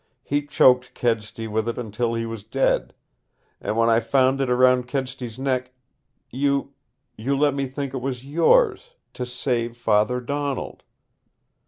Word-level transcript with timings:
"He 0.23 0.47
choked 0.47 0.95
Kedsty 0.95 1.47
with 1.47 1.69
it 1.69 1.77
until 1.77 2.15
he 2.15 2.25
was 2.25 2.43
dead. 2.43 2.95
And 3.61 3.77
when 3.77 3.87
I 3.87 3.99
found 3.99 4.41
it 4.41 4.49
around 4.49 4.87
Kedsty's 4.87 5.37
neck 5.37 5.73
you 6.31 6.73
you 7.17 7.37
let 7.37 7.53
me 7.53 7.67
think 7.67 7.93
it 7.93 8.01
was 8.01 8.25
yours 8.25 8.95
to 9.13 9.27
save 9.27 9.77
father 9.77 10.19
Donald!" 10.19 10.81